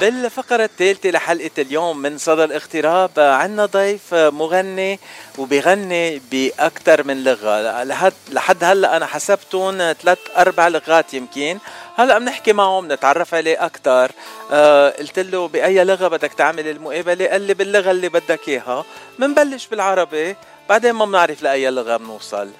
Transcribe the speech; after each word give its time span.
بالفقرة 0.00 0.64
الثالثة 0.64 1.10
لحلقة 1.10 1.50
اليوم 1.58 1.98
من 1.98 2.18
صدى 2.18 2.44
الاغتراب 2.44 3.10
عنا 3.16 3.66
ضيف 3.66 4.14
مغني 4.14 5.00
وبيغني 5.38 6.22
بأكثر 6.32 7.06
من 7.06 7.24
لغة. 7.24 7.84
لحد, 8.30 8.64
هلأ 8.64 8.96
أنا 8.96 9.06
حسبتهم 9.06 9.78
ثلاث 9.78 10.18
أربع 10.36 10.68
لغات 10.68 11.14
يمكن. 11.14 11.58
هلأ 11.96 12.18
بنحكي 12.18 12.52
معه 12.52 12.80
بنتعرف 12.80 13.34
عليه 13.34 13.66
أكثر. 13.66 14.12
آه 14.52 14.90
قلت 14.90 15.18
له 15.18 15.48
بأي 15.48 15.84
لغة 15.84 16.08
بدك 16.08 16.32
تعمل 16.32 16.68
المقابلة؟ 16.68 17.26
قال 17.26 17.42
لي 17.42 17.54
باللغة 17.54 17.90
اللي 17.90 18.08
بدك 18.08 18.48
إياها. 18.48 18.84
بنبلش 19.18 19.66
بالعربي 19.66 20.36
بعدين 20.68 20.92
ما 20.92 21.04
بنعرف 21.04 21.42
لأي 21.42 21.70
لغة 21.70 21.96
بنوصل. 21.96 22.50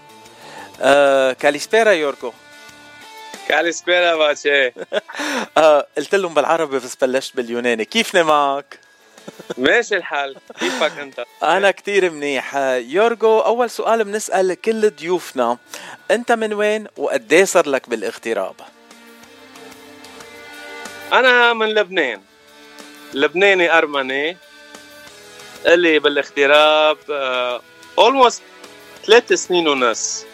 آه 0.80 1.32
كاليسبيرا 1.32 1.90
يوركو. 1.90 2.32
كاليسبيرا 3.48 4.16
باتشي 4.16 4.66
آه 5.58 5.86
قلت 5.96 6.14
لهم 6.14 6.34
بالعربي 6.34 6.78
بس 6.78 6.96
بلشت 6.96 7.36
باليوناني. 7.36 7.84
كيفني 7.84 8.22
معك؟ 8.22 8.78
ماشي 9.58 9.96
الحال. 9.96 10.36
كيفك 10.60 10.98
أنت؟ 10.98 11.24
أنا 11.42 11.70
كتير 11.70 12.10
منيح. 12.10 12.56
يورجو 12.56 13.38
أول 13.38 13.70
سؤال 13.70 14.04
بنسأل 14.04 14.60
كل 14.60 14.90
ضيوفنا. 14.90 15.58
أنت 16.10 16.32
من 16.32 16.52
وين 16.52 16.86
وقد 16.96 17.42
صار 17.44 17.68
لك 17.68 17.88
بالاغتراب؟ 17.88 18.54
أنا 21.12 21.52
من 21.52 21.68
لبنان. 21.68 22.20
لبناني 23.14 23.78
أرمني. 23.78 24.36
اللي 25.66 25.98
بالاغتراب 25.98 26.98
اولموست 27.98 28.42
ثلاث 29.06 29.32
سنين 29.32 29.68
ونص. 29.68 30.24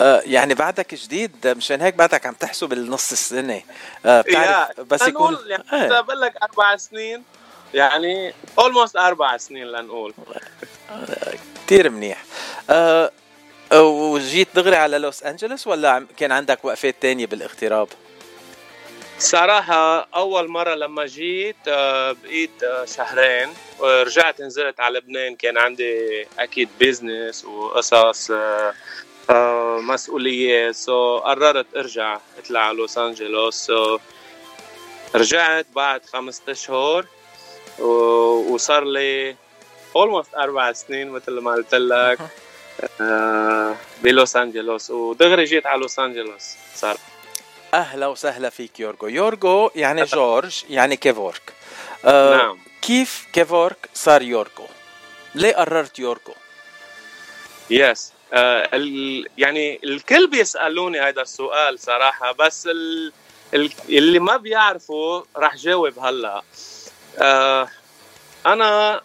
آه 0.00 0.22
يعني 0.26 0.54
بعدك 0.54 0.94
جديد 0.94 1.46
مشان 1.46 1.80
هيك 1.80 1.94
بعدك 1.94 2.26
عم 2.26 2.34
تحسب 2.34 2.72
النص 2.72 3.12
السنة 3.12 3.62
آه 4.06 4.20
بتعرف 4.20 4.80
بس 4.80 5.08
يكون 5.08 5.38
يعني 5.46 5.64
آه. 5.72 6.00
بقول 6.00 6.20
لك 6.20 6.34
أربع 6.42 6.76
سنين 6.76 7.22
يعني 7.74 8.34
اولموست 8.58 8.96
أربع 8.96 9.36
سنين 9.36 9.66
لنقول 9.66 10.14
كثير 11.66 11.90
منيح 11.90 12.24
آه 12.70 13.10
وجيت 13.82 14.48
دغري 14.54 14.76
على 14.76 14.98
لوس 14.98 15.22
أنجلوس 15.22 15.66
ولا 15.66 16.06
كان 16.16 16.32
عندك 16.32 16.64
وقفات 16.64 16.96
تانية 17.00 17.26
بالاغتراب؟ 17.26 17.88
صراحة 19.18 20.08
أول 20.14 20.48
مرة 20.48 20.74
لما 20.74 21.06
جيت 21.06 21.56
آه، 21.68 22.12
بقيت 22.12 22.62
آه، 22.62 22.84
شهرين 22.84 23.48
ورجعت 23.78 24.40
نزلت 24.40 24.80
على 24.80 24.98
لبنان 24.98 25.36
كان 25.36 25.58
عندي 25.58 26.26
أكيد 26.38 26.68
business 26.78 27.44
وقصص 27.44 28.30
آه، 29.30 29.80
مسؤولية. 29.80 30.72
so 30.72 31.18
قررت 31.18 31.66
ارجع 31.76 32.18
اطلع 32.38 32.60
على 32.60 32.76
لوس 32.76 32.98
انجلوس. 32.98 33.54
so 33.54 33.98
رجعت 35.14 35.66
بعد 35.74 36.06
خمسة 36.06 36.42
أشهر. 36.48 37.06
وصار 37.78 38.84
لي 38.84 39.36
almost 39.96 40.34
أربع 40.34 40.72
سنين 40.72 41.10
مثل 41.10 41.32
ما 41.40 41.52
قلت 41.52 41.74
لك. 41.74 42.18
آه، 43.00 43.76
بلوس 44.02 44.36
انجلوس. 44.36 44.90
ودغري 44.90 45.44
جيت 45.44 45.66
على 45.66 45.80
لوس 45.80 45.98
انجلوس. 45.98 46.44
صار. 46.74 46.96
أهلا 47.74 48.06
وسهلا 48.06 48.50
فيك 48.50 48.80
يورجو 48.80 49.06
يورجو 49.06 49.70
يعني 49.74 50.04
جورج 50.04 50.64
يعني 50.70 50.96
كيفورك. 50.96 51.52
آه 52.04 52.36
نعم. 52.36 52.58
كيف 52.82 53.26
كيفورك 53.32 53.88
صار 53.94 54.22
يورجو 54.22 54.66
ليه 55.34 55.54
قررت 55.54 55.98
يورجو 55.98 56.32
yes 57.70 58.12
يعني 59.38 59.80
الكل 59.84 60.26
بيسألوني 60.26 61.00
هذا 61.00 61.22
السؤال 61.22 61.78
صراحة 61.78 62.32
بس 62.32 62.66
ال 62.66 63.12
ال 63.54 63.70
اللي 63.88 64.18
ما 64.18 64.36
بيعرفوا 64.36 65.22
راح 65.36 65.56
جاوب 65.56 65.98
هلا. 65.98 66.42
آه 67.18 67.68
أنا 68.46 69.00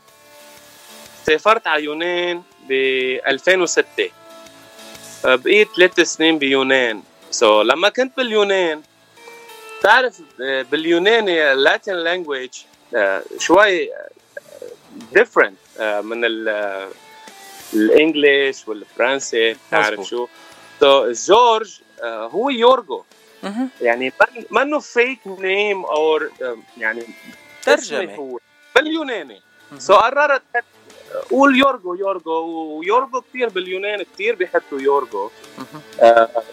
سافرت 1.26 1.68
على 1.68 1.84
يونان 1.84 2.44
ب 2.70 2.72
2006 3.28 4.10
آه 5.26 5.36
بقيت 5.36 5.68
ثلاث 5.76 6.00
سنين 6.00 6.38
بيونان. 6.40 7.04
so 7.32 7.64
so, 7.64 7.66
لما 7.66 7.90
كنت 7.90 8.18
باليونان 8.18 8.82
تعرف 9.82 10.22
آه، 10.42 10.62
باليوناني 10.62 11.52
ال 11.52 11.59
Latin 11.59 11.94
language 11.94 12.50
آه، 12.96 13.24
شوي 13.38 13.90
different 15.14 15.58
آه، 15.80 16.02
من 16.02 16.22
ال 17.74 17.85
English 17.85 18.68
والفرنسي 18.68 19.56
تعرف 19.72 20.02
شو. 20.08 20.28
so 20.80 21.14
so, 21.14 21.28
جورج 21.28 21.80
uh, 22.00 22.04
هو 22.04 22.50
يورجو. 22.50 23.04
يعني 23.82 24.14
ما 24.52 24.62
انه 24.62 24.80
fake 24.80 25.20
name 25.26 25.86
أو 25.86 26.20
يعني 26.78 27.04
ترجمة. 27.64 28.16
هو. 28.16 28.40
باليوناني. 28.76 29.42
so 29.78 29.94
قررت 29.94 30.42
قول 31.32 31.60
يورجو 31.60 31.94
يورجو. 31.96 32.32
ويورجو 32.80 33.22
كثير 33.22 33.50
باليونان 33.50 34.04
كثير 34.04 34.36
بيحطوا 34.36 34.80
يورجو. 34.82 35.30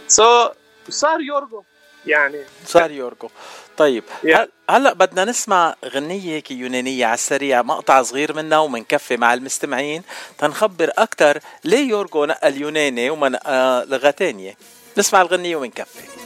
سو 0.09 0.49
so, 0.49 0.53
صار 0.89 1.21
يورجو. 1.21 1.63
يعني. 2.07 2.39
صار 2.67 2.91
يورجو 2.91 3.29
طيب 3.77 4.05
yeah. 4.27 4.49
هلا 4.71 4.93
بدنا 4.93 5.25
نسمع 5.25 5.75
غنية 5.85 6.43
يونانية 6.51 7.07
على 7.07 7.15
السريع 7.15 7.63
مقطع 7.63 8.03
صغير 8.03 8.37
منها 8.37 8.59
ومنكفي 8.59 9.17
مع 9.17 9.35
المستمعين. 9.35 10.03
تنخبر 10.39 10.91
أكثر 10.99 11.39
ليه 11.65 11.89
يورجو 11.89 12.25
نقى 12.25 12.49
اليوناني 12.49 13.11
وما 13.11 13.29
نقى 13.29 13.87
لغة 13.89 14.11
تانية. 14.11 14.57
نسمع 14.99 15.23
الغنية 15.23 15.57
ومنكفي. 15.57 16.26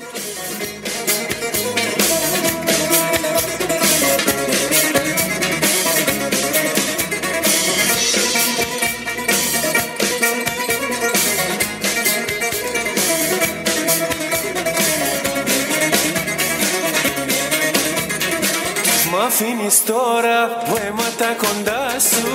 Αφήνεις 19.42 19.84
τώρα 19.84 20.38
που 20.64 20.76
αίματα 20.86 21.34
κοντά 21.42 21.98
σου 22.10 22.26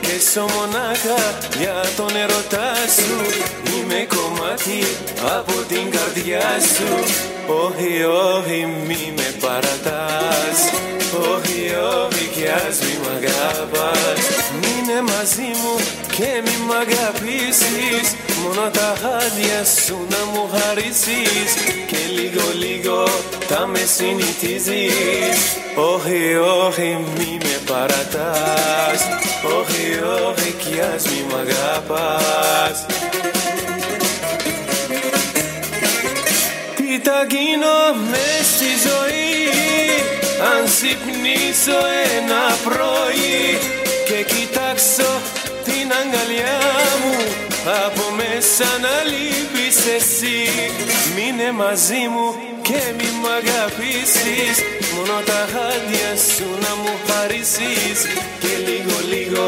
Και 0.00 0.20
σω 0.30 0.40
μονάχα 0.40 1.20
για 1.58 1.82
τον 1.96 2.16
ερωτά 2.16 2.72
σου. 2.96 3.14
Είμαι 3.16 3.24
κομμάτι 3.24 3.28
από 3.28 3.33
την 6.24 6.32
καρδιά 6.32 6.60
σου. 6.74 6.92
Όχι, 7.64 8.04
όχι, 8.34 8.68
μη 8.86 9.12
με 9.16 9.28
παρατάς. 9.40 10.58
Όχι, 11.32 11.60
όχι, 12.02 12.24
κι 12.34 12.46
ας 12.66 12.78
μη 12.84 12.94
μ' 13.02 13.10
αγαπάς. 13.16 14.20
Μείνε 14.60 14.98
μαζί 15.12 15.50
μου 15.60 15.74
και 16.16 16.30
μη 16.44 16.56
μ' 16.66 16.72
αγαπήσεις. 16.84 18.06
Μόνο 18.42 18.70
τα 18.70 18.94
χάδια 19.00 19.60
σου 19.84 19.96
να 20.12 20.20
μου 20.32 20.48
χαρίσεις. 20.54 21.50
Και 21.86 22.02
λίγο 22.16 22.46
λίγο 22.64 23.04
θα 23.48 23.66
με 23.66 23.82
συνηθίζεις. 23.96 25.38
Όχι, 25.92 26.20
όχι, 26.66 26.98
μη 27.16 27.38
με 27.44 27.56
παρατάς. 27.70 29.00
Όχι, 29.58 29.84
όχι, 30.28 30.50
κι 30.62 30.80
ας 30.94 31.04
μη 31.04 31.20
μ' 31.28 31.36
αγαπάς 31.44 33.13
Τι 36.94 37.00
θα 37.00 37.26
γίνω 37.34 37.78
μες 38.10 38.46
στη 38.54 38.70
ζωή. 38.86 39.42
Αν 40.50 40.60
ξυπνήσω 40.70 41.78
ένα 42.16 42.44
πρωί 42.66 43.38
Και 44.08 44.18
κοιτάξω 44.32 45.10
την 45.66 45.86
αγκαλιά 46.00 46.60
μου 47.02 47.16
Από 47.84 48.04
μέσα 48.20 48.68
να 48.84 48.96
λείπεις 49.10 49.78
εσύ. 49.98 50.40
Μείνε 51.14 51.48
μαζί 51.62 52.02
μου 52.14 52.26
και 52.68 52.80
μη 52.96 53.08
μ' 53.20 53.30
αγαπήσεις. 53.40 54.54
Μόνο 54.94 55.16
τα 55.30 55.40
χάδια 55.52 56.10
σου 56.32 56.48
να 56.64 56.72
μου 56.80 56.94
χαρίσεις. 57.06 57.98
Και 58.42 58.52
λίγο 58.68 58.96
λίγο 59.12 59.46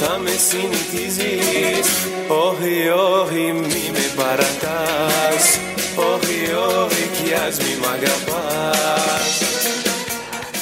θα 0.00 0.12
με 0.22 0.34
συνηθίζεις. 0.48 1.86
Όχι, 2.46 2.76
όχι, 3.18 3.44
μη 3.70 3.84
με 3.96 4.06
παρατάς. 4.16 5.44
Όχι, 5.96 6.52
όχι, 6.82 6.93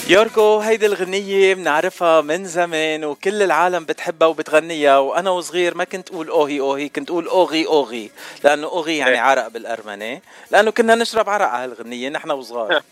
يوركو 0.08 0.58
هيدي 0.58 0.86
الغنية 0.86 1.54
بنعرفها 1.54 2.20
من 2.20 2.44
زمان 2.44 3.04
وكل 3.04 3.42
العالم 3.42 3.84
بتحبها 3.84 4.28
وبتغنيها 4.28 4.98
وأنا 4.98 5.30
وصغير 5.30 5.74
ما 5.74 5.84
كنت 5.84 6.10
أقول 6.10 6.28
أوهي 6.28 6.60
أوهي 6.60 6.88
كنت 6.88 7.10
أقول 7.10 7.26
أوغي 7.28 7.66
أوغي 7.66 8.10
لأنه 8.44 8.66
أوغي 8.66 8.96
يعني 8.96 9.18
عرق 9.18 9.48
بالأرمني 9.48 10.22
لأنه 10.50 10.70
كنا 10.70 10.94
نشرب 10.94 11.28
عرق 11.28 11.46
على 11.46 11.72
هالغنية 11.72 12.08
نحن 12.08 12.30
وصغار. 12.30 12.82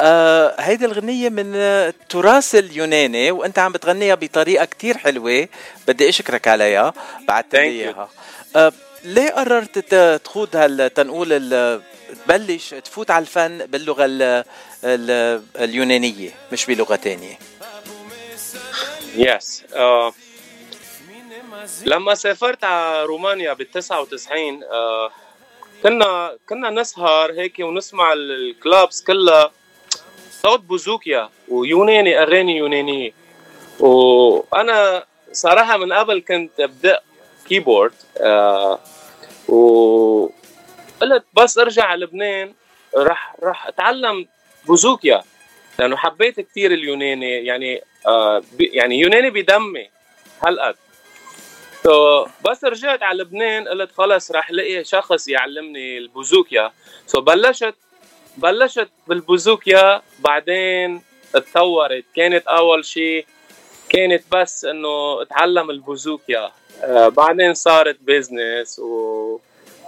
آه 0.00 0.54
هيدي 0.58 0.84
الغنية 0.84 1.28
من 1.28 1.54
التراث 1.54 2.54
اليوناني 2.54 3.30
وأنت 3.30 3.58
عم 3.58 3.72
بتغنيها 3.72 4.14
بطريقة 4.14 4.64
كتير 4.64 4.98
حلوة 4.98 5.48
بدي 5.88 6.08
أشكرك 6.08 6.48
عليها 6.48 6.94
بعد 7.28 7.44
لي 7.52 7.60
إياها. 7.60 8.08
آه 8.56 8.72
ليه 9.04 9.30
قررت 9.30 9.94
تخوض 10.24 10.56
هالتنقول 10.56 11.28
تبلش 12.26 12.74
تفوت 12.74 13.10
على 13.10 13.22
الفن 13.22 13.66
باللغة 13.66 14.04
ال 14.04 14.44
ال 14.84 15.42
اليونانية 15.56 16.30
مش 16.52 16.66
بلغة 16.66 16.96
تانية. 16.96 17.38
يس 19.16 19.62
uh, 19.72 20.12
لما 21.86 22.14
سافرت 22.14 22.64
على 22.64 23.04
رومانيا 23.04 23.52
بال 23.52 23.70
99 23.70 24.60
uh, 24.60 25.12
كنا 25.82 26.36
كنا 26.48 26.70
نسهر 26.70 27.32
هيك 27.32 27.58
ونسمع 27.58 28.12
الكلابس 28.12 29.02
كلها. 29.02 29.52
صوت 30.42 30.60
بوزوكيا 30.60 31.28
ويوناني 31.48 32.22
أغاني 32.22 32.56
يونانية. 32.56 33.12
وأنا 33.80 35.04
صراحة 35.32 35.76
من 35.76 35.92
قبل 35.92 36.20
كنت 36.28 36.60
أبدأ 36.60 37.00
كيبورد 37.48 37.92
آه 38.20 38.80
وقلت 41.00 41.24
بس 41.34 41.58
ارجع 41.58 41.84
على 41.84 42.04
لبنان 42.04 42.54
راح 42.96 43.36
راح 43.42 43.66
أتعلم 43.66 44.26
بوزوكيا 44.66 45.22
لأنه 45.78 45.96
حبيت 45.96 46.40
كثير 46.40 46.72
اليوناني 46.72 47.46
يعني 47.46 47.82
آه 48.06 48.42
يعني 48.60 49.00
يوناني 49.00 49.30
بدمي 49.30 49.90
هالقد 50.42 50.76
so 51.82 52.26
بس 52.50 52.64
رجعت 52.64 53.02
على 53.02 53.22
لبنان 53.22 53.68
قلت 53.68 53.92
خلص 53.92 54.30
راح 54.30 54.50
الاقي 54.50 54.84
شخص 54.84 55.28
يعلمني 55.28 55.98
البوزوكيا. 55.98 56.72
so 57.06 57.20
بلشت 57.20 57.74
بلشت 58.36 58.88
بالبوزوكيا 59.06 60.02
بعدين 60.18 61.02
اتطورت. 61.34 62.04
كانت 62.16 62.46
أول 62.46 62.84
شيء 62.84 63.26
كانت 63.88 64.22
بس 64.32 64.64
إنه 64.64 65.22
أتعلم 65.22 65.70
البوزوكيا. 65.70 66.52
آه 66.82 67.08
بعدين 67.08 67.54
صارت 67.54 67.96
business 68.00 68.78
و... 68.78 69.40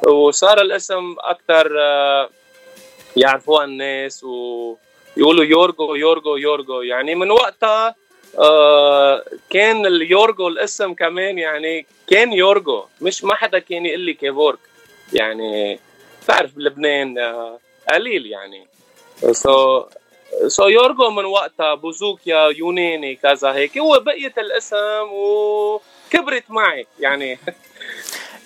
وصار 0.03 0.61
الاسم 0.61 1.17
أكثر 1.19 1.81
آه 1.81 2.31
يعرفوها 3.17 3.65
الناس 3.65 4.25
ويقولوا 4.25 5.45
يورجو 5.45 5.95
يورجو 5.95 6.37
يورجو. 6.37 6.83
يعني 6.83 7.15
من 7.15 7.31
وقتها 7.31 7.95
آه 8.39 9.25
كان 9.51 9.87
اليورجو 9.87 10.49
الاسم 10.49 10.95
كمان 10.95 11.39
يعني 11.39 11.87
كان 12.07 12.33
يورجو 12.33 12.85
مش 13.01 13.25
ما 13.25 13.35
حدا 13.35 13.59
كان 13.59 13.87
يقول 13.87 14.01
لي 14.01 14.15
كيفورك. 14.15 14.59
يعني 15.13 15.81
بتعرف 16.23 16.55
بلبنان 16.57 17.19
آه 17.19 17.59
قليل 17.93 18.27
يعني. 18.27 18.67
so 19.33 19.81
so, 19.81 19.87
so 20.47 20.69
يورجو 20.69 21.11
من 21.11 21.25
وقتها 21.25 21.75
بوزوكيا 21.75 22.49
يوناني 22.49 23.15
كذا 23.15 23.53
هيك. 23.53 23.79
هو 23.79 24.01
بقية 24.01 24.35
الاسم 24.39 25.09
وكبرت 25.13 26.45
معي 26.51 26.87
يعني. 27.01 27.39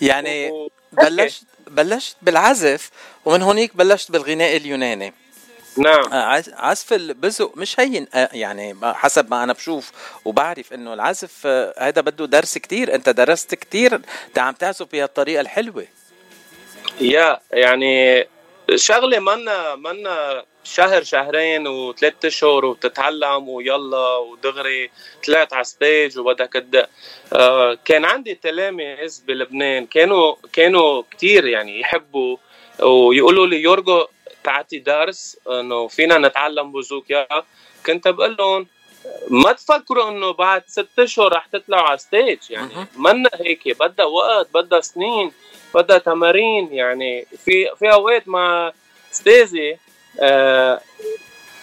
يعني. 0.02 0.50
بلشت 0.92 1.44
بلشت 1.66 2.16
بالعزف 2.22 2.90
ومن 3.24 3.42
هونيك 3.42 3.76
بلشت 3.76 4.10
بالغناء 4.10 4.56
اليوناني. 4.56 5.14
نعم. 5.76 6.12
آه، 6.12 6.42
عزف 6.52 6.92
البزق 6.92 7.56
مش 7.56 7.80
هين. 7.80 8.06
آه، 8.14 8.28
يعني 8.32 8.76
حسب 8.82 9.30
ما 9.30 9.44
أنا 9.44 9.52
بشوف 9.52 9.90
وبعرف 10.24 10.72
إنه 10.72 10.94
العزف 10.94 11.46
هذا 11.78 12.00
بده 12.00 12.26
درس 12.26 12.58
كتير. 12.58 12.94
أنت 12.94 13.08
درست 13.08 13.54
كتير 13.54 14.00
عم 14.36 14.54
تعزف 14.54 14.86
بهالطريقة 14.92 15.40
الحلوة. 15.40 15.86
يا 17.00 17.40
يعني 17.52 18.26
شغلة 18.74 19.18
منا 19.18 19.74
منا 19.74 20.44
شهر 20.64 21.02
شهرين 21.02 21.66
وثلاث 21.66 22.24
اشهر 22.24 22.64
وتتعلم 22.64 23.48
ويلا 23.48 24.16
ودغري 24.16 24.90
طلعت 25.26 25.52
على 25.52 25.64
stage 25.64 26.18
وبدك 26.18 26.52
تدق 26.52 26.88
آه 27.32 27.78
كان 27.84 28.04
عندي 28.04 28.34
تلاميذ 28.34 29.24
بلبنان. 29.26 29.86
كانوا 29.86 30.34
كانوا 30.52 31.02
كثير 31.10 31.46
يعني 31.46 31.80
يحبوا 31.80 32.36
ويقولوا 32.82 33.46
لي 33.46 33.62
يورجو 33.62 34.06
تعطي 34.44 34.78
درس 34.78 35.38
إنه 35.50 35.88
فينا 35.88 36.18
نتعلم 36.18 36.72
بوزوكيا. 36.72 37.28
كنت 37.86 38.08
بقول 38.08 38.36
لهم 38.38 38.66
ما 39.28 39.52
تفكروا 39.52 40.10
انه 40.10 40.32
بعد 40.32 40.62
ست 40.66 40.98
اشهر 40.98 41.32
رح 41.32 41.46
تطلعوا 41.46 41.88
على 41.88 41.98
ستيج 41.98 42.38
يعني 42.50 42.70
منا 42.96 43.30
هيك 43.34 43.78
بدها 43.80 44.06
وقت 44.06 44.48
بدها 44.54 44.80
سنين 44.80 45.32
بدها 45.74 45.98
تمارين 45.98 46.72
يعني 46.72 47.26
في 47.44 47.70
في 47.78 47.92
اوقات 47.92 48.28
مع 48.28 48.72
استاذي 49.12 49.78
آه 50.20 50.80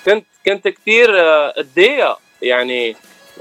كنت 0.06 0.26
كنت 0.46 0.68
كثير 0.68 1.20
آه 1.20 1.54
اتضايق 1.58 2.18
يعني 2.42 2.96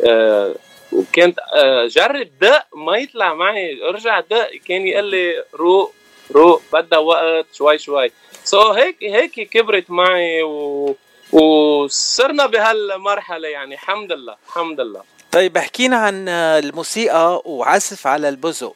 آه 0.04 0.54
وكنت 0.92 1.38
آه 1.54 1.87
جرب 1.87 2.28
دق 2.40 2.66
ما 2.75 2.96
يطلع 2.96 3.34
معي 3.34 3.82
ارجع 3.88 4.20
دق 4.20 4.50
كان 4.69 4.87
يقول 4.87 5.04
لي 5.04 5.44
روق 5.54 5.94
روق 6.32 6.62
بدها 6.72 6.99
وقت 6.99 7.46
شوي 7.52 7.78
شوي 7.78 8.12
سو 8.44 8.62
so 8.62 8.76
هيك 8.76 8.96
هيك 9.02 9.50
كبرت 9.50 9.90
معي 9.90 10.42
و 10.42 10.96
وصرنا 11.37 12.47
بهالمرحلة 12.47 13.49
يعني 13.49 13.75
الحمد 13.75 14.12
لله 14.12 14.37
الحمد 14.49 14.81
لله. 14.81 15.03
طيب 15.33 15.56
احكينا 15.56 15.97
عن 15.97 16.29
الموسيقى 16.29 17.43
وعزف 17.44 18.06
على 18.06 18.29
البزق 18.29 18.75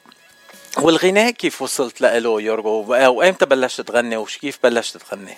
والغناء. 0.78 1.30
كيف 1.30 1.62
وصلت 1.62 2.00
له 2.00 2.40
يورجو 2.40 2.84
وإمتى 2.88 3.46
بلشت 3.46 3.80
تغني؟ 3.80 4.16
وكيف 4.16 4.58
بلشت 4.62 4.96
تغني؟ 4.96 5.36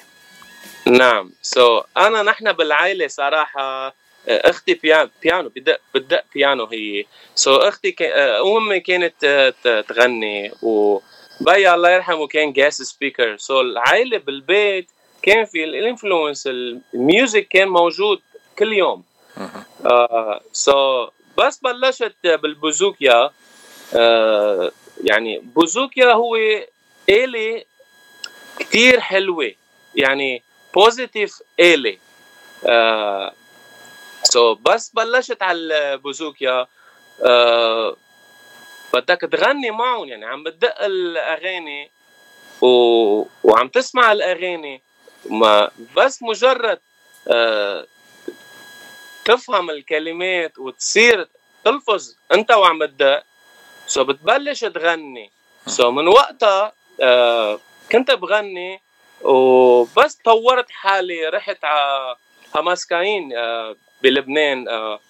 نعم 0.87 1.81
so, 1.81 1.85
أنا 1.97 2.23
نحن 2.23 2.53
بالعائلة 2.53 3.09
صراحة 3.09 3.95
أختي 4.29 4.75
بيانو 4.75 5.11
بيانو 5.23 5.49
بدق 5.49 5.81
بدق 5.95 6.25
بيانو 6.35 6.65
هي. 6.65 7.05
so, 7.35 7.65
أختي 7.65 7.93
ك... 7.93 8.03
أمي 8.57 8.81
كانت 8.81 9.55
تغني 9.89 10.53
وبيي 10.63 11.75
الله 11.75 11.91
يرحمه 11.91 12.27
كان 12.27 12.53
guest 12.53 12.83
speaker 12.83 13.37
so 13.37 13.61
العائلة 13.61 14.19
بالبيت 14.19 14.91
كان 15.23 15.45
في 15.45 15.65
ال 15.65 15.73
influence 15.73 16.47
ال 16.47 16.64
music 16.64 17.49
كان 17.49 17.69
موجود 17.69 18.21
كل 18.59 18.73
يوم. 18.73 19.05
so 20.53 21.07
uh, 21.07 21.09
so, 21.09 21.11
بس 21.39 21.59
بلشت 21.59 22.15
بالبوزوكيا. 22.25 23.29
uh, 23.29 24.73
يعني 25.05 25.39
بوزوكيا 25.39 26.13
هو 26.13 26.37
آلة 27.09 27.65
كتير 28.59 29.01
حلوة. 29.01 29.53
يعني 29.95 30.43
positive 30.75 31.43
آلة. 31.61 31.99
آه 32.67 33.33
so 34.23 34.55
بس 34.55 34.91
بلشت 34.95 35.43
على 35.43 35.59
البوزوكيا 35.59 36.67
آه 37.25 37.97
بدك 38.95 39.21
تغني 39.21 39.71
معهم. 39.71 40.09
يعني 40.09 40.25
عم 40.25 40.43
بتدق 40.45 40.85
الأغاني 40.85 41.91
و... 42.61 42.67
وعم 43.45 43.69
تسمع 43.69 44.13
الأغاني. 44.13 44.83
ما 45.33 45.71
بس 45.97 46.23
مجرد 46.23 46.81
آه 47.29 47.87
تفهم 49.25 49.71
الكلمات 49.71 50.59
وتصير 50.59 51.29
تلفظ 51.65 52.15
انت 52.35 52.51
وعم 52.51 52.85
تدق. 52.85 53.23
so 53.87 54.05
بتبلش 54.05 54.61
تغني. 54.65 55.31
so 55.67 55.91
من 55.91 56.09
وقتها 56.09 56.73
آه 57.01 57.61
كنت 57.93 58.11
بغني 58.11 58.81
وبس 59.23 60.15
طورت 60.25 60.71
حالي. 60.71 61.29
رحت 61.29 61.65
على 61.65 62.17
هماسكاين 62.55 63.33
آه 63.37 63.77
بلبنان 64.03 64.69
آه 64.69 65.01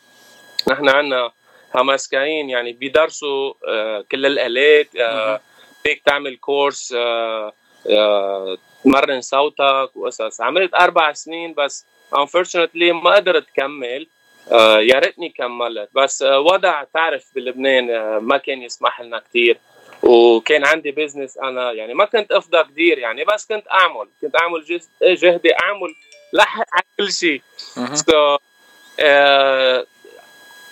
نحن 0.68 0.88
عندنا 0.88 1.32
هماسكاين 1.74 2.50
يعني 2.50 2.72
بيدرسوا 2.72 3.54
آه 3.68 4.04
كل 4.12 4.26
الآلات 4.26 4.96
آه 4.96 5.40
فيك 5.82 6.02
تعمل 6.06 6.36
course 6.36 6.92
آه 6.96 7.52
آه 7.90 8.56
تمرن 8.84 9.20
صوتك 9.20 9.90
وقصص 9.94 10.40
عملت 10.40 10.74
أربع 10.74 11.12
سنين 11.12 11.54
بس 11.54 11.86
unfortunately 12.14 12.92
ما 13.04 13.14
قدرت 13.14 13.46
كمل. 13.56 14.06
آه 14.52 14.80
يا 14.80 14.98
ريتني 14.98 15.28
كملت. 15.28 15.88
بس 15.94 16.22
آه 16.22 16.40
وضع 16.40 16.84
تعرف 16.84 17.24
بلبنان 17.34 17.90
آه 17.90 18.18
ما 18.18 18.36
كان 18.36 18.62
يسمح 18.62 19.00
لنا 19.00 19.18
كثير 19.18 19.58
وكان 20.02 20.66
عندي 20.66 20.90
بزنس 20.90 21.38
أنا 21.38 21.72
يعني 21.72 21.94
ما 21.94 22.04
كنت 22.04 22.32
أفضى 22.32 22.64
كثير 22.64 22.98
يعني 22.98 23.24
بس 23.24 23.46
كنت 23.46 23.68
أعمل. 23.70 24.08
كنت 24.20 24.36
أعمل 24.36 24.80
جهدي 25.02 25.54
أعمل 25.62 25.94
لحق 26.32 26.66
على 26.72 26.84
كل 26.98 27.12
شيء. 27.12 27.42
so, 27.76 28.38
آه 29.00 29.86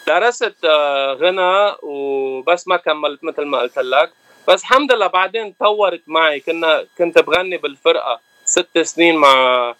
درست 0.06 0.64
آه 0.64 1.12
غنى 1.12 1.76
وبس 1.82 2.68
ما 2.68 2.76
كملت 2.76 3.24
مثل 3.24 3.42
ما 3.44 3.58
قلت 3.58 3.78
لك. 3.78 4.12
بس 4.48 4.60
الحمد 4.60 4.92
لله 4.92 5.06
بعدين 5.06 5.54
طورت 5.60 6.02
معي. 6.06 6.40
كنا 6.40 6.86
كنت 6.98 7.18
بغني 7.18 7.56
بالفرقة. 7.56 8.20
ست 8.44 8.78
سنين 8.78 9.16
مع 9.16 9.74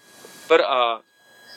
فرقة 0.48 1.02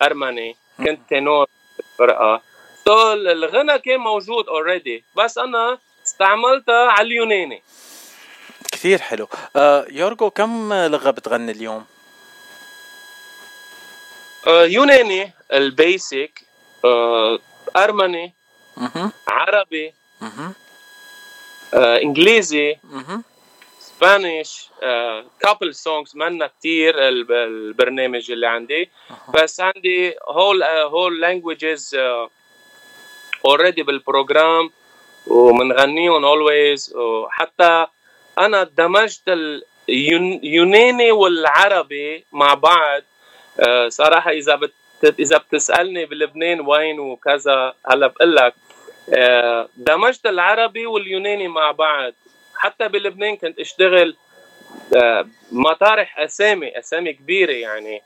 أرمني. 0.02 0.56
كنت 0.78 1.00
تنور 1.10 1.48
الفرقه 1.80 2.42
so 2.86 3.14
الغنى 3.14 3.80
كان 3.80 4.00
موجود 4.00 4.48
already 4.48 5.04
بس 5.16 5.38
أنا 5.38 5.78
استعملتها 6.06 6.92
على 6.92 7.08
اليوناني. 7.08 7.64
كثير 8.72 9.02
حلو. 9.02 9.28
آه 9.56 9.86
يورجو 9.90 10.30
كم 10.30 10.74
لغة 10.74 11.12
بتغني 11.12 11.52
اليوم؟ 11.52 11.86
آه 14.48 14.66
يوناني 14.66 15.32
ال 15.54 15.68
basic 15.68 16.42
آه 16.86 17.40
أرمني. 17.76 18.34
عربي 19.28 19.94
إنجليزي 21.74 22.76
مه. 22.84 23.24
Spanish 23.80 24.70
couple 25.40 25.76
songs 25.76 26.16
منا 26.16 26.48
كتير 26.48 26.96
البرنامج 27.00 28.32
اللي 28.32 28.48
عندي. 28.48 28.90
بس 29.34 29.60
عندي 29.60 30.16
هول 30.28 30.64
هول 30.64 31.22
languages 31.22 31.98
already 33.46 33.84
بال 33.84 34.03
program 34.03 34.72
ومنغنيهم 35.28 36.26
always 36.26 36.96
وحتى 36.96 37.86
أنا 38.40 38.64
دمجت 38.64 39.22
اليوناني 39.90 41.12
والعربي 41.12 42.26
مع 42.32 42.54
بعض. 42.54 43.02
آه، 43.60 43.90
صراحة 43.90 44.32
إذا 44.32 44.56
بت 44.56 44.74
إذا 45.20 45.38
بتسألني 45.38 46.06
بلبنان 46.06 46.62
وين 46.62 47.00
وكذا 47.00 47.74
هلا 47.90 48.08
بقول 48.08 48.36
لك 48.36 48.44
آه، 48.44 48.73
دمجت 49.78 50.26
العربي 50.26 50.86
واليوناني 50.86 51.48
مع 51.48 51.72
بعض. 51.72 52.14
حتى 52.56 52.88
بلبنان 52.88 53.38
كنت 53.38 53.60
أشتغل 53.60 54.16
آه، 54.96 55.28
مطارح 55.52 56.20
أسامي 56.20 56.80
أسامي 56.80 57.14
كبيرة 57.14 57.52
يعني. 57.52 58.02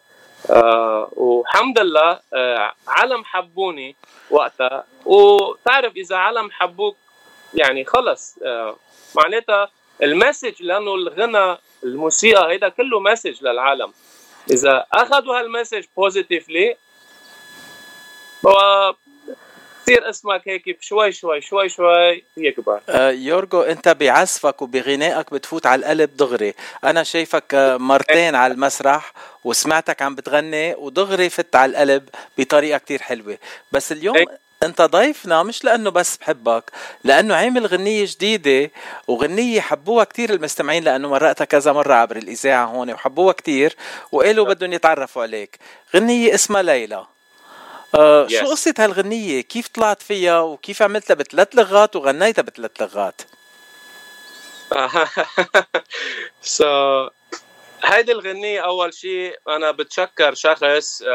آه 0.49 1.09
والحمد 1.13 1.79
لله 1.79 2.19
آه 2.33 2.73
عالم 2.87 3.23
حبوني 3.23 3.95
وقتها. 4.29 4.85
وتعرف 5.05 5.95
إذا 5.95 6.15
عالم 6.15 6.51
حبوك 6.51 6.97
يعني 7.53 7.85
خلص 7.85 8.37
آه 8.45 8.75
معناتها 9.15 9.69
ال 10.03 10.11
message 10.11 10.63
لأنه 10.63 10.95
الغنى 10.95 11.57
الموسيقى 11.83 12.51
هيدا 12.51 12.69
كله 12.69 12.99
message 12.99 13.43
للعالم. 13.43 13.93
إذا 14.51 14.85
أخذوا 14.93 15.39
هال 15.39 15.49
message 15.49 15.83
positively 15.97 16.75
بتصير 19.87 20.09
اسمك 20.09 20.41
هيك 20.47 20.77
شوي 20.81 21.11
شوي 21.11 21.41
شوي 21.41 21.69
شوي 21.69 22.23
يكبر 22.37 22.79
آه 22.89 23.11
يورجو 23.11 23.61
انت 23.61 23.89
بعزفك 23.89 24.61
وبغنائك 24.61 25.33
بتفوت 25.33 25.65
على 25.65 25.79
القلب 25.79 26.17
دغري. 26.17 26.53
أنا 26.83 27.03
شايفك 27.03 27.53
آه، 27.53 27.77
مرتين 27.77 28.35
على 28.35 28.53
المسرح 28.53 29.13
وسمعتك 29.43 30.01
عم 30.01 30.15
بتغني 30.15 30.75
ودغري 30.75 31.29
فت 31.29 31.55
على 31.55 31.71
القلب 31.71 32.09
بطريقة 32.37 32.77
كتير 32.77 33.01
حلوة. 33.01 33.37
بس 33.71 33.91
اليوم 33.91 34.15
انت 34.63 34.81
ضيفنا 34.81 35.43
مش 35.43 35.63
لأنه 35.63 35.89
بس 35.89 36.17
بحبك 36.17 36.63
لأنه 37.03 37.35
عامل 37.35 37.65
غنية 37.65 38.05
جديدة 38.07 38.71
وغنية 39.07 39.61
حبوها 39.61 40.03
كتير 40.03 40.33
المستمعين 40.33 40.83
لأنه 40.83 41.09
مرقتها 41.09 41.45
كذا 41.45 41.71
مرة 41.71 41.93
عبر 41.93 42.15
الإذاعة 42.15 42.65
هون 42.65 42.91
وحبوها 42.91 43.33
كتير 43.33 43.75
وقالوا 44.11 44.45
بدهم 44.45 44.73
يتعرفوا 44.73 45.21
عليك. 45.21 45.59
غنية 45.95 46.33
اسمها 46.33 46.61
ليلى. 46.61 47.05
آه 47.95 48.27
yes. 48.27 48.31
شو 48.31 48.45
قصة 48.51 48.73
هالغنية؟ 48.79 49.41
كيف 49.41 49.67
طلعت 49.67 50.01
فيها 50.01 50.39
وكيف 50.39 50.81
عملتها 50.81 51.13
بثلاث 51.13 51.47
لغات 51.55 51.95
وغنيتها 51.95 52.41
بثلاث 52.41 52.81
لغات؟ 52.81 53.21
so 56.57 56.65
هيدي 57.83 58.11
الغنية 58.11 58.61
أول 58.61 58.93
شيء 58.93 59.39
أنا 59.47 59.71
بتشكر 59.71 60.33
شخص 60.33 61.03
uh, 61.03 61.07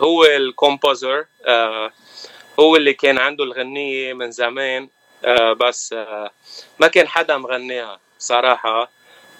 هو 0.00 0.24
الكومبوزر 0.24 1.22
uh, 1.22 1.92
هو 2.60 2.76
اللي 2.76 2.92
كان 2.92 3.18
عنده 3.18 3.44
الغنية 3.44 4.12
من 4.12 4.30
زمان 4.30 4.88
uh, 5.24 5.28
بس 5.60 5.94
uh, 5.94 6.30
ما 6.80 6.86
كان 6.88 7.08
حدا 7.08 7.36
مغنيها 7.36 8.00
صراحة 8.18 8.90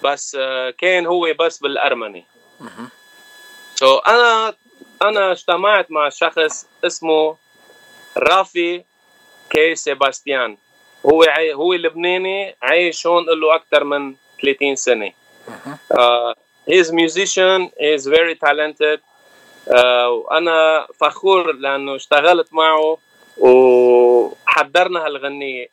بس 0.03 0.35
uh, 0.35 0.75
كان 0.77 1.05
هو 1.05 1.33
بس 1.39 1.57
بالأرمني 1.57 2.25
so 3.79 4.07
أنا 4.07 4.55
أنا 5.03 5.31
اجتمعت 5.31 5.91
مع 5.91 6.09
شخص 6.09 6.67
اسمه 6.85 7.35
رافي 8.17 8.83
كي 9.49 9.75
سيباستيان. 9.75 10.57
هو 11.05 11.23
عي... 11.23 11.53
هو 11.53 11.73
لبناني 11.73 12.55
عايش 12.61 13.07
هون 13.07 13.25
له 13.25 13.55
أكثر 13.55 13.83
من 13.83 14.15
30 14.41 14.75
سنة. 14.75 15.11
uh, 15.93 16.33
he 16.69 16.75
is 16.75 16.91
musician 16.91 17.69
he 17.79 17.89
is 17.97 18.05
very 18.07 18.35
talented. 18.35 18.99
uh, 19.67 19.73
وأنا 20.07 20.87
فخور 20.99 21.51
لأنه 21.51 21.95
اشتغلت 21.95 22.53
معه 22.53 22.97
وحضرنا 23.37 25.05
هالغنية. 25.05 25.67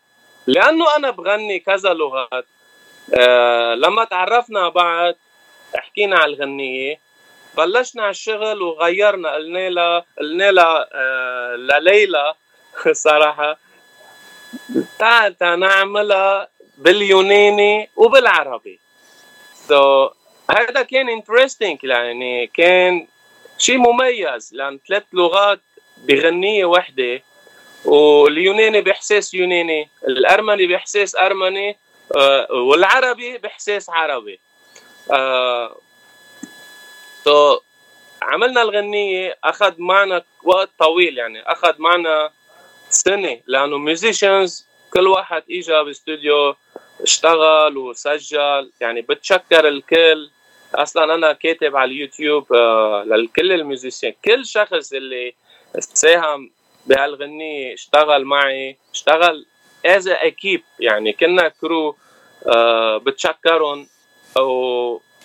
لأنه 0.47 0.97
أنا 0.97 1.11
بغني 1.11 1.59
كذا 1.59 1.93
لغات. 1.93 2.47
uh, 3.11 3.19
لما 3.77 4.05
تعرفنا 4.05 4.69
بعض 4.69 5.15
حكينا 5.77 6.17
على 6.19 6.35
الغنية. 6.35 7.10
بلشنا 7.57 8.03
على 8.03 8.11
الشغل 8.11 8.63
وغيرنا 8.63 9.35
قلنا 9.35 9.69
لها 9.71 10.05
قلنا 10.19 10.51
لها 10.51 10.89
آه 10.93 11.57
لليلى 11.57 12.35
صراحة. 12.93 13.59
تعال 14.99 15.37
نعملها 15.41 16.49
باليوناني 16.79 17.91
وبالعربي. 17.97 18.81
so, 19.69 20.13
هذا 20.51 20.83
كان 20.83 21.09
interesting 21.09 21.79
يعني 21.85 22.47
كان 22.47 23.07
شيء 23.59 23.79
مميز 23.79 24.55
لأن 24.55 24.79
ثلاث 24.89 25.03
لغات 25.13 25.61
بغنية 25.97 26.65
وحدة 26.65 27.23
واليوناني 27.85 28.81
بإحساس 28.81 29.35
يوناني 29.35 29.91
الأرمني 30.09 30.67
بإحساس 30.67 31.17
أرمني 31.17 31.77
آه 32.17 32.47
والعربي 32.53 33.39
بإحساس 33.39 33.91
عربي. 33.91 34.41
so 37.25 37.59
عملنا 38.23 38.63
الغنية 38.63 39.39
أخذ 39.45 39.75
معنا 39.79 40.23
وقت 40.45 40.71
طويل 40.79 41.19
يعني 41.19 41.43
أخذ 41.43 41.75
معنا 41.79 42.31
سنة 42.91 43.41
لأنه 43.47 43.79
musicians 43.79 44.67
كل 44.93 45.07
واحد 45.09 45.43
إجا 45.51 45.83
باستوديو 45.83 46.55
اشتغل 47.01 47.77
وسجل 47.77 48.73
يعني 48.81 49.01
بتشكر 49.03 49.69
الكل. 49.69 50.31
أصلا 50.75 51.15
أنا 51.15 51.33
كاتب 51.33 51.77
على 51.77 51.91
اليوتيوب 51.91 52.53
آه 52.53 53.03
لكل 53.07 53.53
ال 53.53 53.59
musician 53.59 54.13
كل 54.25 54.47
شخص 54.47 54.93
اللي 54.93 55.35
ساهم 55.79 56.51
بهالغنية 56.87 57.75
اشتغل 57.75 58.25
معي 58.25 58.77
اشتغل 58.93 59.47
as 59.87 60.09
équipe 60.09 60.63
يعني 60.81 61.13
كنا 61.13 61.49
crew 61.49 61.97
آه 62.47 62.97
بتشكرهم. 62.97 63.87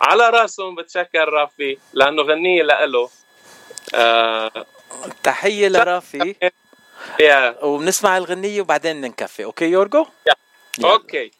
على 0.02 0.30
راسهم 0.30 0.76
بتشكر 0.76 1.30
رافي 1.30 1.78
لأنه 1.94 2.24
غنية 2.24 2.64
لإله. 2.64 3.10
آه 3.96 4.66
تحية 5.24 5.68
لرافي. 5.68 6.36
Yeah. 7.22 7.64
وبنسمع 7.64 8.18
الغنية 8.18 8.62
وبعدين 8.62 9.02
ننكفي. 9.02 9.44
okay 9.44 9.66
يورجو؟ 9.66 10.06
Yeah. 10.06 10.86
okay 10.86 11.32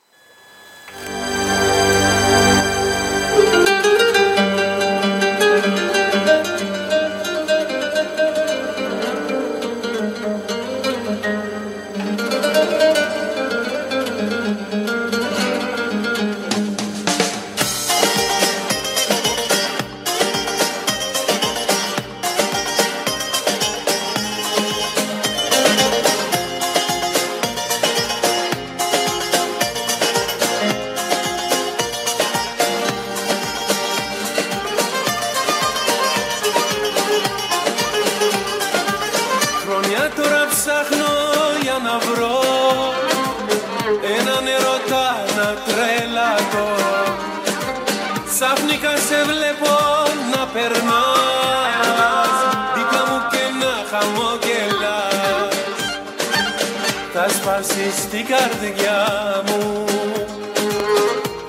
σπάσεις 57.66 58.10
την 58.10 58.26
καρδιά 58.26 59.00
μου 59.46 59.86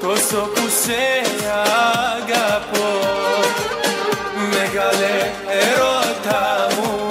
τόσο 0.00 0.36
που 0.54 0.62
σε 0.82 1.02
αγαπώ. 2.16 2.90
Μεγάλε 4.50 5.30
ερώτα 5.62 6.66
μου 6.76 7.06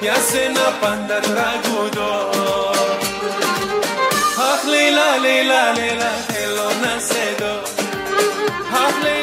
για 0.00 0.14
σένα 0.30 0.66
πάντα 0.80 1.20
τραγουδώ. 1.20 2.30
Αχ 4.50 4.62
Λίλα, 4.72 5.10
Λίλα, 5.24 5.62
Λίλα, 5.76 6.12
θέλω 6.28 6.68
να 6.82 6.94
σε 7.08 7.24
δω. 7.38 7.54
Αχ 8.84 8.94
Λίλα, 9.04 9.16
Λίλα, 9.16 9.21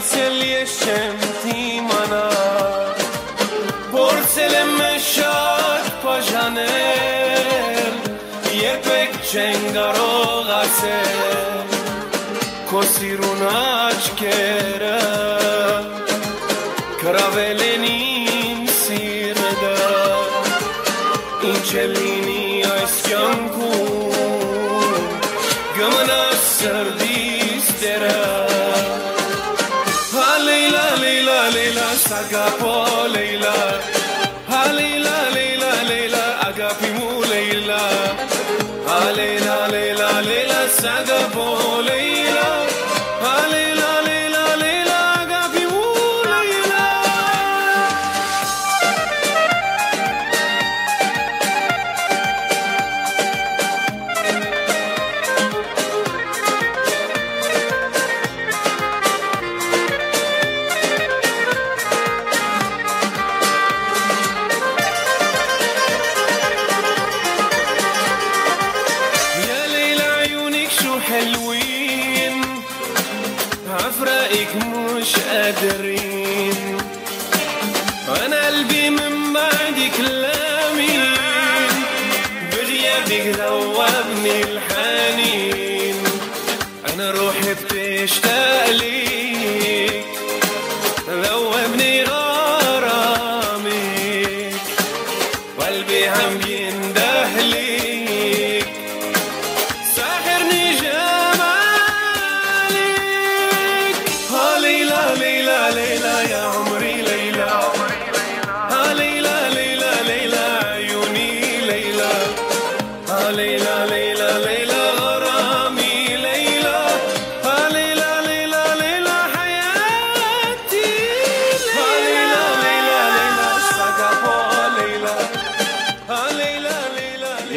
Այդից 0.00 0.12
էլ 0.16 0.36
ես 0.48 0.74
չեմ 0.80 1.16
դիմանա 1.44 2.20
Փորձել 3.92 4.54
եմ 4.56 4.78
շատ 5.06 5.90
բաժանել 6.04 7.98
Երբեք 8.60 9.18
չեն 9.28 9.66
կարող 9.76 10.48
ասել 10.56 11.76
Քո 12.72 12.80
սիրուն 12.94 13.44
աչքերը 13.50 14.89
Leyla 40.28 40.68
Saga 40.68 41.20
Boley 41.34 42.09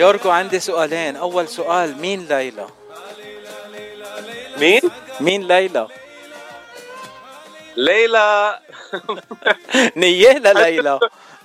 يورجو 0.03 0.29
عندي 0.29 0.59
سؤالين. 0.59 1.15
أول 1.15 1.47
سؤال 1.47 1.97
مين 1.97 2.27
ليلى؟ 2.27 2.67
مين؟ 4.57 4.81
مين 5.19 5.47
ليلى؟ 5.47 5.87
ليلى. 7.77 8.59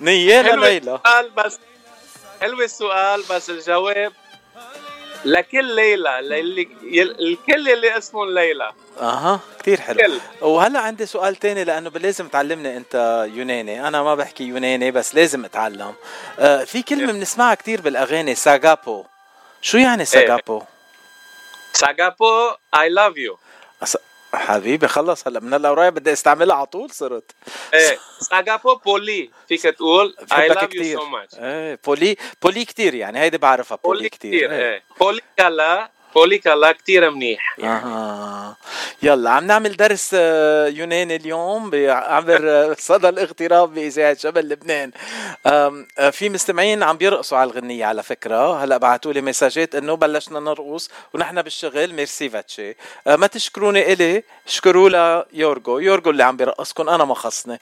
نية 0.01 0.43
حلو 0.43 0.63
لليلى 0.63 0.95
السؤال 0.95 1.29
بس 1.29 1.59
حلو 2.41 2.61
السؤال 2.61 3.23
بس 3.29 3.49
الجواب 3.49 4.13
لكل 5.25 5.75
ليلى 5.75 6.19
للي 6.21 6.69
الكل 7.19 7.69
اللي 7.69 7.97
اسمه 7.97 8.25
ليلى. 8.25 8.71
أها 9.01 9.39
كثير 9.59 9.81
حلو. 9.81 9.97
كل. 9.97 10.19
وهلأ 10.41 10.79
عندي 10.79 11.05
سؤال 11.05 11.35
تاني 11.35 11.63
لأنه 11.63 11.89
لازم 11.89 12.27
تعلمني 12.27 12.77
أنت 12.77 13.25
يوناني. 13.33 13.87
أنا 13.87 14.03
ما 14.03 14.15
بحكي 14.15 14.43
يوناني 14.43 14.91
بس 14.91 15.15
لازم 15.15 15.45
أتعلم. 15.45 15.93
آه 16.39 16.63
في 16.63 16.81
كلمة 16.81 17.11
بنسمعها 17.11 17.55
كثير 17.55 17.81
بالأغاني 17.81 18.35
σ'αγαπώ. 18.35 19.05
شو 19.61 19.77
يعني 19.77 20.05
σ'αγαπώ؟ 20.05 20.61
σ'αγαπώ 21.73 22.51
I 22.79 22.89
love 22.89 23.17
you. 23.17 23.37
حبيبي 24.33 24.87
خلص 24.87 25.27
هلا 25.27 25.39
من 25.39 25.53
هلا 25.53 25.69
ورايح 25.69 25.89
بدي 25.89 26.13
أستعملها 26.13 26.55
على 26.55 26.65
طول 26.65 26.91
صرت. 26.91 27.31
إيه 27.73 27.97
σ'αγαπώ 28.19 28.75
πολύ 28.75 29.29
فيك 29.47 29.61
تقول 29.61 30.15
I 30.37 30.47
love 30.47 30.73
you 30.75 30.99
so 30.99 31.05
much 31.05 31.35
إيه 31.39 31.79
πολύ 31.85 32.17
πολύ 32.41 32.65
كثير 32.65 32.93
يعني 32.93 33.19
هيدي 33.19 33.37
بعرفها 33.37 33.77
πολύ 33.83 33.97
πολύ 33.97 34.09
كثير 34.09 34.31
كثير 34.37 34.51
إيه. 34.51 34.83
πολύ 34.99 35.21
καλά 35.39 35.91
πολύ 36.15 36.37
καλά 36.37 36.71
كثير 36.71 37.09
منيح. 37.11 37.55
يعني 37.57 37.85
أها 37.85 38.55
يلا 39.03 39.29
عم 39.29 39.47
نعمل 39.47 39.75
درس 39.77 40.11
آه، 40.13 40.67
يوناني 40.67 41.15
اليوم 41.15 41.71
عبر 41.89 42.49
آه، 42.49 42.75
صدى 42.89 43.09
الاغتراب 43.09 43.73
بإذاعة 43.73 44.13
شمال 44.17 44.49
لبنان. 44.49 44.91
آه، 45.45 45.85
في 46.11 46.29
مستمعين 46.29 46.83
عم 46.83 46.97
بيرقصوا 46.97 47.37
على 47.37 47.49
الغنية 47.51 47.85
على 47.85 48.03
فكرة. 48.03 48.63
هلأ 48.63 48.77
بعثوا 48.77 49.13
لي 49.13 49.21
مساجات 49.21 49.75
إنه 49.75 49.95
بلشنا 49.95 50.39
نرقص 50.39 50.89
ونحن 51.13 51.41
بالشغل. 51.41 51.93
ميرسي 51.93 52.29
فاتشي. 52.29 52.75
آه، 53.07 53.15
ما 53.15 53.27
تشكروني 53.27 53.93
إلي. 53.93 54.23
اشكروا 54.47 54.89
ليورجو 55.33 55.79
يورجو. 55.79 56.09
اللي 56.09 56.23
عم 56.23 56.37
بيرقصكم 56.37 56.89
أنا 56.89 57.05
ما 57.05 57.13
خصني. 57.15 57.59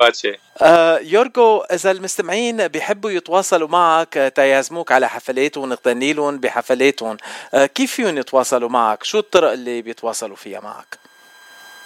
باتشي 0.00 0.38
آه، 0.62 0.98
يورجو 0.98 1.58
إذا 1.60 1.90
المستمعين 1.90 2.68
بيحبوا 2.68 3.10
يتواصلوا 3.10 3.68
معك 3.68 4.32
تيعزموك 4.36 4.92
على 4.92 5.08
حفلاتهم 5.08 5.72
وتغني 5.72 6.12
لهم 6.12 6.38
بحفلاتهم. 6.38 7.16
آه، 7.54 7.66
كيف 7.66 7.92
فيهم 7.92 8.18
يتواصلوا 8.18 8.68
معك؟ 8.68 9.04
شو 9.04 9.18
الطرق 9.18 9.50
اللي 9.50 9.82
بيتواصلوا 9.82 10.36
فيها 10.36 10.60
معك؟ 10.60 10.98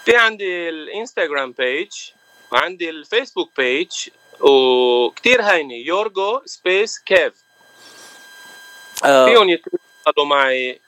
في 0.05 0.17
عندي 0.17 0.69
الإنستغرام 0.69 1.53
page 1.53 1.91
وعندي 2.53 2.91
الفيسبوك 2.91 3.51
page 3.57 3.91
وكتير 4.41 5.43
هيني 5.43 5.87
يورجو 5.87 6.41
space 6.45 6.99
كيف. 6.99 7.33
آه، 9.05 9.27
فيهم 9.27 9.49
يتواصلوا 9.49 10.27
معي 10.27 10.81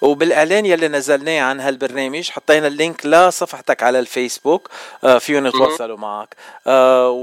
وبالاعلان 0.00 0.66
يلي 0.66 0.88
نزلناه 0.88 1.40
عن 1.40 1.60
هالبرنامج 1.60 2.30
حطينا 2.30 2.66
ال 2.66 2.74
link 2.74 3.06
لصفحتك 3.06 3.82
على 3.82 3.98
الفيسبوك 3.98 4.70
آه، 5.04 5.18
فيهم 5.18 5.46
يتواصلوا 5.46 5.98
معك 5.98 6.36
آه،. 6.66 7.22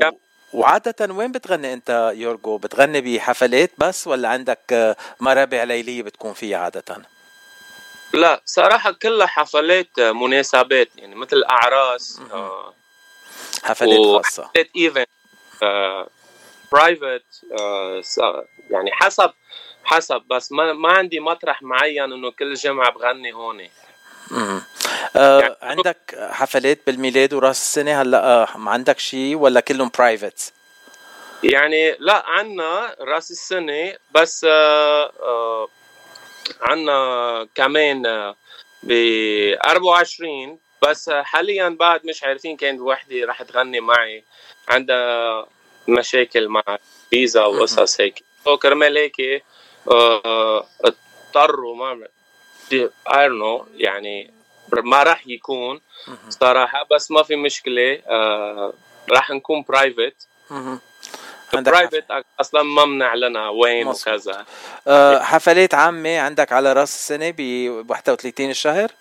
وعادة 0.54 1.14
وين 1.14 1.32
بتغني 1.32 1.74
أنت 1.74 2.12
يورجو؟ 2.16 2.58
بتغني 2.58 3.02
بحفلات 3.02 3.72
بس 3.78 4.08
ولا 4.08 4.30
عندك 4.30 4.60
آه، 4.72 4.96
مرابع 5.20 5.64
ليلية 5.64 6.02
بتكون 6.02 6.34
فيها 6.34 6.58
عادة؟ 6.58 7.02
لا 8.14 8.42
صراحة 8.46 8.92
كلها 8.92 9.28
حفلات 9.28 10.00
مناسبات 10.00 10.90
يعني 10.96 11.16
مثل 11.16 11.44
أعراس 11.50 12.22
آه، 12.34 12.74
حفلات 13.64 14.00
خاصة 14.00 14.44
حفلات 14.44 14.70
event 14.76 15.10
private 16.72 17.26
يعني 18.70 18.92
حسب 18.92 19.32
حسب 19.88 20.22
بس 20.30 20.52
ما 20.52 20.74
ما 20.74 20.90
عندي 20.92 21.20
مطرح 21.20 21.62
معين 21.64 22.14
إنه 22.14 22.32
كل 22.32 22.54
جمعة 22.54 22.92
بغني 22.92 23.34
هون. 23.34 23.70
آه 25.16 25.40
يعني- 25.42 25.56
عندك 25.62 26.28
حفلات 26.32 26.80
بالميلاد 26.88 27.34
وراس 27.34 27.62
السنة 27.62 28.02
هلأ 28.02 28.26
آه 28.26 28.58
ما 28.58 28.72
عندك 28.72 29.00
شيء 29.00 29.36
ولا 29.36 29.60
كلهم 29.60 29.92
private؟ 29.98 30.54
يعني 31.44 31.96
لا 32.00 32.24
عنا 32.26 32.96
راس 33.00 33.32
السنة 33.32 33.94
بس 34.12 34.46
آه 34.50 35.12
آه 35.22 35.68
عنا 36.62 37.48
كمان 37.56 38.06
آه 38.06 38.36
ب 38.84 38.92
24 39.66 40.60
بس 40.82 41.10
آه 41.10 41.24
حاليا 41.24 41.70
بعد 41.70 42.06
مش 42.06 42.24
عارفين 42.24 42.58
كانت 42.58 42.80
وحدة 42.82 43.26
رح 43.26 43.44
تغني 43.44 43.80
معي 43.80 44.24
عندها 44.70 45.46
مشاكل 45.88 46.48
مع 46.48 46.64
فيزا 47.10 47.46
وقصص 47.46 48.02
هيك 48.02 48.24
so 48.46 48.58
كرمال 48.58 48.98
هيك 48.98 49.44
اضطروا 49.88 51.76
ما 51.76 52.08
I 53.10 53.28
don't 53.28 53.40
know 53.42 53.66
يعني 53.76 54.32
ما 54.72 55.04
راح 55.04 55.28
يكون 55.28 55.82
صراحة 56.30 56.88
بس 56.92 57.12
ما 57.12 57.24
في 57.24 57.36
مشكلة 57.36 58.02
آه 58.08 58.74
راح 59.12 59.30
نكون 59.30 59.66
private 59.70 60.28
private 61.54 62.04
أصلا 62.40 62.64
ما 62.64 62.86
بنعلنها 62.86 63.50
وين 63.50 63.88
مظبوط. 63.88 64.08
وكذا. 64.08 64.46
آه 64.88 65.20
حفلات 65.20 65.74
عامة 65.74 66.20
عندك 66.20 66.52
على 66.52 66.74
رأس 66.74 66.96
السنة 66.96 67.34
ب 67.38 67.42
31 67.90 68.50
الشهر؟ 68.50 68.92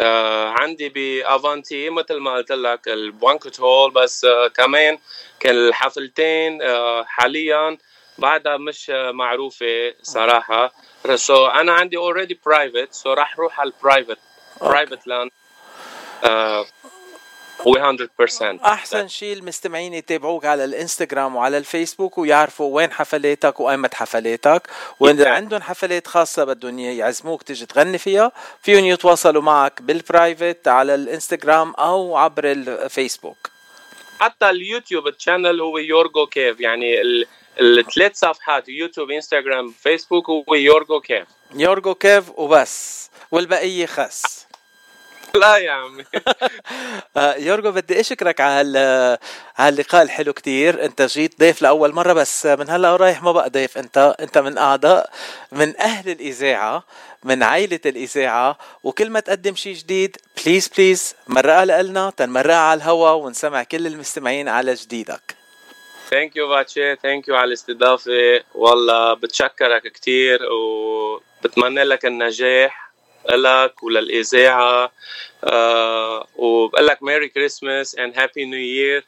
آه 0.00 0.48
عندي 0.48 0.88
بافانتي 0.88 1.90
مثل 1.90 2.16
ما 2.16 2.34
قلت 2.34 2.52
لك 2.52 2.88
ال 2.88 2.97
banquet 2.97 3.60
hall 3.60 3.90
بس 3.90 4.24
آه 4.24 4.48
كمان 4.48 4.98
كان 5.40 5.54
الحفلتين 5.54 6.62
آه 6.62 7.04
حاليا 7.04 7.78
بعدها 8.18 8.56
مش 8.56 8.90
آه. 8.90 9.10
معروفة 9.10 9.94
صراحة. 10.02 10.72
so 11.14 11.46
أنا 11.46 11.72
عندي 11.72 11.96
already 11.96 12.40
private 12.46 12.92
so 12.92 13.12
راح 13.12 13.38
روح 13.38 13.60
على 13.60 13.70
ال 13.70 13.76
private 13.76 14.18
private 14.60 15.06
land 15.06 15.30
هو 17.60 17.74
100% 17.74 18.64
أحسن 18.64 19.08
شيء 19.08 19.32
المستمعين 19.36 19.94
يتابعوك 19.94 20.44
على 20.44 20.64
الإنستغرام 20.64 21.36
وعلى 21.36 21.58
الفيسبوك 21.58 22.18
ويعرفوا 22.18 22.76
وين 22.76 22.92
حفلاتك 22.92 23.60
وايمت 23.60 23.94
حفلاتك. 23.94 24.68
وإذا 25.00 25.30
عندهم 25.30 25.62
حفلات 25.62 26.06
خاصة 26.06 26.44
بدهم 26.44 26.78
يعزموك 26.78 27.42
تيجي 27.42 27.66
تغني 27.66 27.98
فيها 27.98 28.32
فيهم 28.62 28.84
يتواصلوا 28.84 29.42
معك 29.42 29.82
بال 29.82 30.01
private 30.01 30.68
على 30.68 30.94
الإنستغرام 30.94 31.74
أو 31.74 32.16
عبر 32.16 32.44
الفيسبوك. 32.44 33.50
حتى 34.20 34.50
اليوتيوب 34.50 35.08
ال 35.08 35.14
channel 35.14 35.60
هو 35.60 35.78
يورجو 35.78 36.26
كيف 36.26 36.60
يعني 36.60 37.02
الثلاث 37.60 38.16
صفحات 38.16 38.68
يوتيوب 38.68 39.10
إنستغرام 39.10 39.74
فيسبوك 39.82 40.30
هو 40.30 40.54
يورجو 40.54 41.00
كيف. 41.00 41.26
يورجو 41.54 41.94
كيف 41.94 42.30
وبس. 42.36 43.10
والبقية 43.30 43.86
خس. 43.86 44.46
لا 45.34 45.56
يا 45.56 45.72
عمي. 45.72 46.04
آه، 47.16 47.34
يورجو 47.34 47.72
بدي 47.72 48.00
أشكرك 48.00 48.40
على 48.40 49.18
على 49.58 49.68
اللقاء 49.68 50.02
الحلو 50.02 50.32
كتير. 50.32 50.84
أنت 50.84 51.02
جيت 51.02 51.40
ضيف 51.40 51.62
لأول 51.62 51.92
مرة 51.94 52.12
بس 52.12 52.46
من 52.46 52.70
هلأ 52.70 52.92
ورايح 52.92 53.22
ما 53.22 53.32
بقى 53.32 53.50
ضيف. 53.50 53.78
أنت 53.78 54.16
أنت 54.20 54.38
من 54.38 54.58
أعضاء 54.58 55.10
من 55.52 55.80
أهل 55.80 56.10
الإذاعة 56.10 56.84
من 57.24 57.42
عائلة 57.42 57.80
الإذاعة. 57.86 58.58
وكل 58.84 59.10
ما 59.10 59.20
تقدم 59.20 59.54
شيء 59.54 59.74
جديد 59.74 60.16
please 60.44 60.68
please 60.68 61.14
مرقها 61.28 61.82
لنا 61.82 62.10
تنمرقها 62.10 62.56
على 62.56 62.78
الهوا 62.78 63.10
ونسمع 63.10 63.62
كل 63.62 63.86
المستمعين 63.86 64.48
على 64.48 64.74
جديدك. 64.74 65.37
thank 66.10 66.36
you 66.36 66.48
باتشي 66.48 66.96
thank 66.96 67.28
you 67.28 67.36
على 67.36 67.48
الاستضافة. 67.48 68.40
والله 68.54 69.14
بتشكرك 69.14 69.82
كتير 69.92 70.38
وبتمنى 70.52 71.84
لك 71.84 72.06
النجاح 72.06 72.92
لك 73.30 73.82
وللإذاعة 73.82 74.92
آه 75.44 76.26
وبقول 76.36 76.86
لك 76.86 77.02
Merry 77.02 77.28
Christmas 77.28 77.94
and 77.98 78.18
Happy 78.18 78.44
New 78.44 78.60
Year 78.60 79.04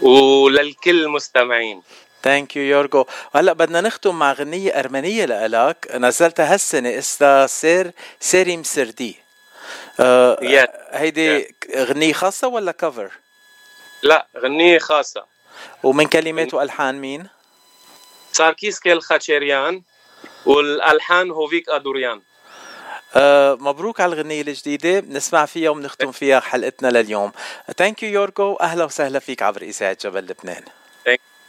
وللكل 0.00 1.02
المستمعين 1.02 1.82
thank 2.22 2.56
you 2.56 2.62
يورجو 2.62 3.04
وهلا 3.34 3.52
بدنا 3.52 3.80
نختم 3.80 4.18
مع 4.18 4.32
غنية 4.32 4.70
أرمنية 4.80 5.24
لإلك. 5.24 5.88
نزلتها 5.94 6.54
هالسنة 6.54 6.98
اسمها 6.98 7.46
سير 7.46 7.90
سيري 8.20 8.56
مسردي 8.56 9.16
آه 10.00 10.36
yeah. 10.36 10.96
هيدي 10.96 11.44
yeah. 11.44 11.76
غنية 11.76 12.12
خاصة 12.12 12.48
ولا 12.48 12.72
cover؟ 12.72 13.10
لا 14.02 14.26
غنية 14.38 14.78
خاصة. 14.78 15.33
ومن 15.82 16.06
كلمات 16.06 16.54
وألحان 16.54 17.00
مين؟ 17.00 17.28
ساركيس 18.32 18.80
كيل 18.80 19.02
خاتشيريان 19.02 19.82
والألحان 20.46 21.30
هوفيك 21.30 21.68
أدوريان. 21.68 22.20
آه 23.16 23.54
مبروك 23.54 24.00
على 24.00 24.12
الغنية 24.14 24.42
الجديدة 24.42 25.00
بنسمع 25.00 25.46
فيها 25.46 25.70
وبنختم 25.70 26.12
فيها 26.12 26.40
حلقتنا 26.40 26.88
لليوم. 26.88 27.32
thank 27.76 28.02
you 28.02 28.10
يورجو 28.10 28.54
أهلا 28.54 28.84
وسهلا 28.84 29.18
فيك 29.18 29.42
عبر 29.42 29.62
إذاعة 29.62 29.96
جبل 30.04 30.26
لبنان. 30.26 30.64